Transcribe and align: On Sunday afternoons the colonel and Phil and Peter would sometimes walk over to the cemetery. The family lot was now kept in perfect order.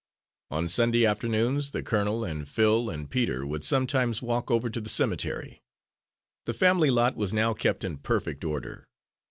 On 0.49 0.67
Sunday 0.67 1.05
afternoons 1.05 1.69
the 1.69 1.83
colonel 1.83 2.23
and 2.25 2.47
Phil 2.47 2.89
and 2.89 3.07
Peter 3.07 3.45
would 3.45 3.63
sometimes 3.63 4.19
walk 4.19 4.49
over 4.49 4.67
to 4.67 4.81
the 4.81 4.89
cemetery. 4.89 5.61
The 6.45 6.55
family 6.55 6.89
lot 6.89 7.15
was 7.15 7.33
now 7.33 7.53
kept 7.53 7.83
in 7.83 7.97
perfect 7.97 8.43
order. 8.43 8.87